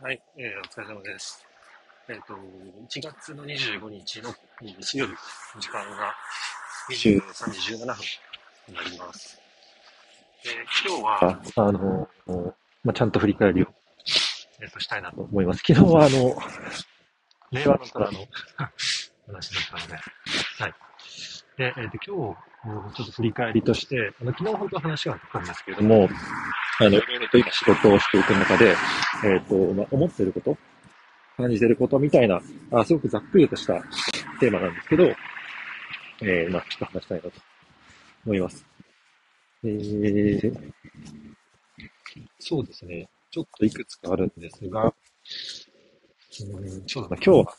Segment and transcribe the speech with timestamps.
[0.00, 1.46] はい、えー、お疲れ様です。
[2.08, 5.12] えっ、ー、と、1月の25日の日曜日、
[5.60, 6.12] 時間が
[6.90, 7.22] 23
[7.52, 7.86] 時17分
[8.68, 9.40] になります。
[10.44, 12.08] えー、今日は、あの、
[12.82, 13.66] まあ、ちゃんと振り返りを、
[14.60, 15.62] えっ、ー、と、したいなと思います。
[15.66, 16.36] 昨日は、あの、
[17.52, 18.18] 令和の虎の
[19.28, 20.74] 話だったので、はい。
[21.56, 26.08] で、えっ、ー、と、今日、ちょっと振り返りとして、あの、昨日本当は話があったんですけれども、
[26.80, 28.74] あの、いろいろと今仕事をしていく中で、
[29.24, 30.56] えっ、ー、と、まあ、思ってること、
[31.36, 33.82] 感じてることみたいな、あすごくざっくりとした
[34.38, 35.04] テーマなんですけど、
[36.20, 37.32] えー、まあ、ちょっと話したいなと
[38.26, 38.66] 思います。
[39.64, 40.52] えー、
[42.38, 43.08] そうですね。
[43.30, 44.92] ちょっといくつかあるんですが、うん、
[46.86, 47.54] そうだな、今日は、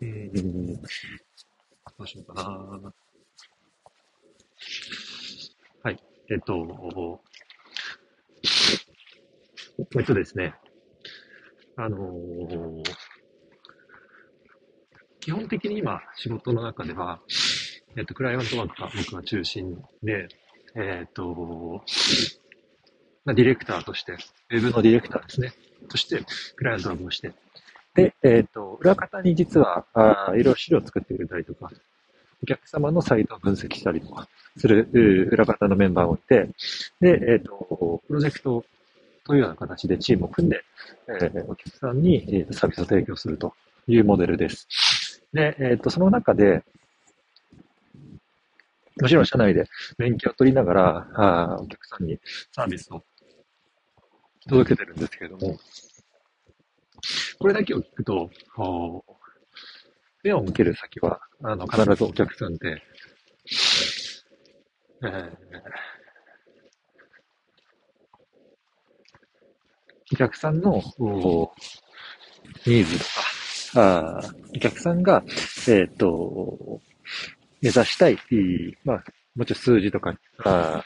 [0.00, 0.80] うん、ど
[1.98, 2.92] うしようかな。
[5.82, 5.98] はい。
[6.30, 7.20] えっと、
[9.98, 10.54] えっとですね。
[11.76, 12.82] あのー、
[15.20, 17.20] 基本的に今、仕事の中では、
[17.96, 20.28] えっと、クライアントワークが僕が中心で、
[20.74, 21.82] えっと、
[23.24, 24.18] まあ、ディレクターとして、
[24.50, 25.54] ウェブのディレクターですね。
[25.88, 26.22] として、
[26.56, 27.32] クライアントワークをして、
[27.94, 31.70] で、えっ、と、裏方に実は、あいろいろ資料を作ってくれたりとか、
[32.42, 34.90] お客様のサイトを分析したりとかする
[35.32, 36.50] 裏方のメンバーをいて、
[37.00, 38.62] で、えっ、と、プロジェクト
[39.26, 40.62] というような形でチームを組んで、
[41.08, 43.54] えー、お客さんに、えー、サービスを提供すると
[43.88, 44.68] いうモデルです。
[45.32, 46.62] で、えっ、ー、と、その中で、
[49.00, 49.66] もちろん社内で
[49.98, 52.18] 勉強を取りながら、あお客さんに
[52.54, 53.04] サービスを
[54.48, 55.58] 届けてるんですけれども、
[57.40, 58.30] これだけを聞くと、
[60.22, 62.80] 目を向ける先は、あの、必ずお客さんで、
[65.02, 65.36] えー、
[70.12, 72.84] お客さんのニー。
[72.84, 73.04] ズと
[73.74, 74.20] か、あ
[74.54, 76.80] お客さんが、えっ、ー、と、
[77.60, 78.18] 目指したい、
[78.84, 80.14] まあ、もちろん数字とか、
[80.44, 80.84] あ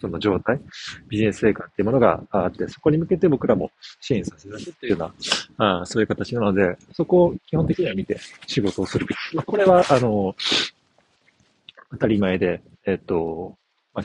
[0.00, 0.60] その状態、
[1.08, 3.70] ビジネス成果っていうものがあって、そこに向けて僕らも
[4.00, 5.12] 支援させていただくっていうよ
[5.58, 9.06] うな、あそういう形なので、そこを基本的には見て仕事をする。
[9.34, 10.34] まあ、これは、あの、
[11.90, 13.56] 当たり前で、えっ、と、
[13.92, 14.04] まあ、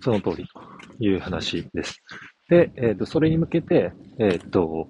[0.00, 2.02] その通りという話です。
[2.48, 4.88] で、えっ、と、それに向けて、えっ、と、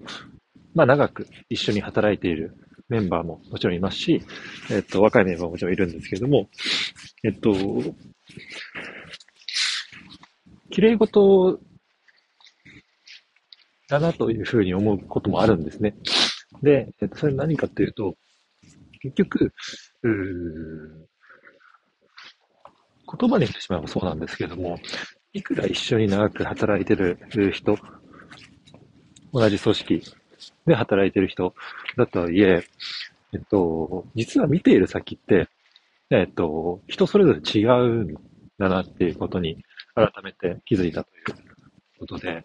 [0.74, 2.54] まあ、長く一緒に働いている
[2.88, 4.22] メンバーももちろんいますし、
[4.70, 6.48] えっ、と、若いメンバーももちろんいるんですけれども、
[7.24, 7.54] えっと、
[10.70, 11.60] 綺麗事
[13.88, 15.96] だなというふうに思うこともあるんですね。
[16.62, 18.16] で、えっと、それ何かというと、
[19.00, 19.52] 結局、
[20.02, 20.08] う
[23.18, 24.78] 言葉にしてしまえばそうなんですけれども、
[25.32, 27.18] いくら一緒に長く働いてる
[27.52, 27.76] 人、
[29.32, 30.02] 同じ組織
[30.66, 31.54] で働いてる人
[31.96, 32.64] だとはいえ、
[33.32, 35.48] えっと、実は見ている先って、
[36.10, 38.14] えっと、人それぞれ違うん
[38.58, 39.62] だなっていうことに
[39.94, 41.24] 改めて気づいたという
[41.98, 42.44] ことで、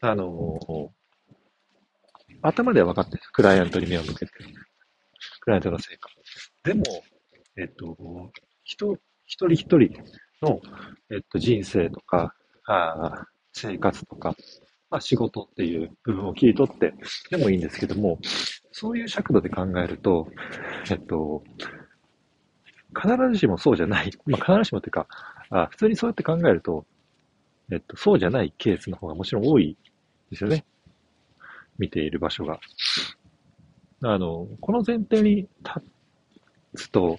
[0.00, 0.58] あの、
[2.42, 3.22] 頭では分かってる。
[3.32, 4.32] クライアントに目を向けて。
[5.40, 6.08] クライアントの成果。
[6.64, 6.82] でも、
[7.56, 8.32] えっと、
[8.64, 8.94] 人、
[9.26, 10.02] 一人一人
[10.42, 10.60] の、
[11.10, 12.34] えっと、人生とか、
[12.66, 14.34] あ生活とか、
[14.90, 16.94] まあ、仕事っていう部分を切り取って
[17.30, 18.18] でもいいんですけども、
[18.72, 20.28] そういう尺度で考えると、
[20.90, 21.42] えっと、
[22.94, 24.10] 必ずしもそうじゃない。
[24.26, 25.06] まあ、必ずしもっていうか、
[25.50, 26.84] あ普通にそうやって考えると、
[27.72, 29.76] えっと、そうじゃないケースの方がもちろん多い
[30.30, 30.64] ですよね。
[31.78, 32.60] 見ている場所が。
[34.02, 35.48] あの、この前提に立
[36.74, 37.18] つと、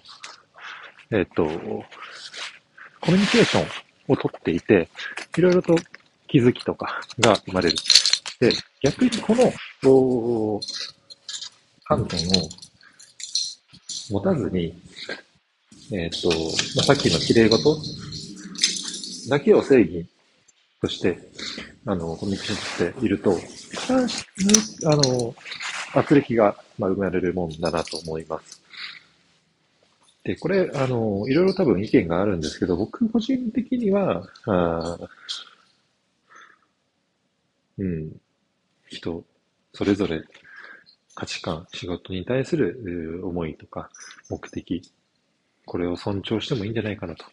[1.10, 1.46] えっと、
[3.02, 3.66] コミュニケーション
[4.06, 4.88] をとっていて、
[5.36, 5.74] いろいろと
[6.28, 7.76] 気づきとかが生まれる。
[8.38, 10.60] で、逆にこの、
[11.84, 12.48] 観点を
[14.08, 14.80] 持たずに、
[15.92, 16.28] えっ、と、
[16.76, 17.76] まあ、さっきの綺麗事
[19.28, 20.06] だけを正義
[20.80, 21.18] として、
[21.84, 25.34] あの、コミュニケーションしていると、必ず、あの、
[25.94, 28.61] 圧力が、まあ、生まれるもんだなと思います。
[30.24, 34.98] で、これ、あの、いろいろ多分意見があるんですけど、僕個人的には、あ
[37.78, 38.20] うん、
[38.88, 39.24] 人、
[39.72, 40.22] それぞれ
[41.14, 43.90] 価値観、仕事に対する思いとか
[44.30, 44.82] 目的、
[45.66, 47.24] これを尊重してもいいんじゃないかなと。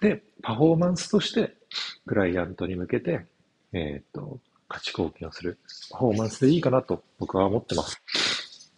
[0.00, 1.54] で、パフォーマンスとして、
[2.06, 3.26] クライアントに向けて、
[3.72, 4.38] えっ、と、
[4.68, 5.58] 価値貢献をする
[5.90, 8.72] パフォーマンスでいいかなと僕は思ってます。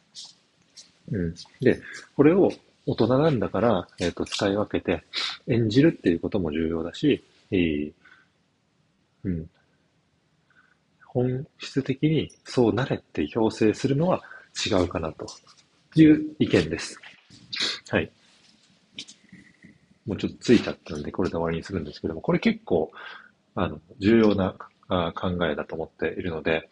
[1.10, 1.34] うん。
[1.60, 1.80] で、
[2.16, 2.50] これを
[2.86, 5.04] 大人なんだから、えっ、と、使い分けて
[5.46, 7.92] 演じるっていうことも重要だし、えー、
[9.24, 9.48] うん。
[11.06, 14.22] 本質的にそうなれって強制するのは
[14.66, 15.26] 違うかなと
[15.94, 16.98] いう意見です。
[17.88, 18.10] はい。
[20.06, 22.90] もうちょっとついちゃったんで、これで終わりにするんですけども、これ結構、
[23.54, 24.54] あの、重要な
[24.88, 26.68] 考えだと思っているので、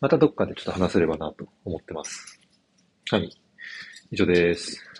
[0.00, 2.38] またどっかでちょっと話せればなと思ってます。
[3.10, 3.30] はい。
[4.10, 4.93] 以上です。